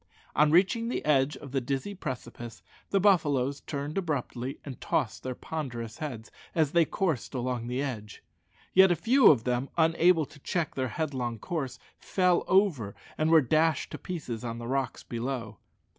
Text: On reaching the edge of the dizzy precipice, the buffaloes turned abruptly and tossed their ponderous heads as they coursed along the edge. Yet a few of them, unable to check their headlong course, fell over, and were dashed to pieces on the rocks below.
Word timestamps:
On 0.35 0.49
reaching 0.49 0.89
the 0.89 1.05
edge 1.05 1.37
of 1.37 1.51
the 1.51 1.61
dizzy 1.61 1.93
precipice, 1.93 2.63
the 2.89 2.99
buffaloes 2.99 3.59
turned 3.61 3.99
abruptly 3.99 4.59
and 4.65 4.81
tossed 4.81 5.21
their 5.21 5.35
ponderous 5.35 5.99
heads 5.99 6.31
as 6.55 6.71
they 6.71 6.85
coursed 6.85 7.35
along 7.35 7.67
the 7.67 7.83
edge. 7.83 8.23
Yet 8.73 8.89
a 8.89 8.95
few 8.95 9.29
of 9.29 9.43
them, 9.43 9.69
unable 9.77 10.25
to 10.25 10.39
check 10.39 10.73
their 10.73 10.87
headlong 10.87 11.37
course, 11.37 11.77
fell 11.99 12.43
over, 12.47 12.95
and 13.15 13.29
were 13.29 13.41
dashed 13.41 13.91
to 13.91 13.99
pieces 13.99 14.43
on 14.43 14.57
the 14.57 14.65
rocks 14.67 15.03
below. 15.03 15.59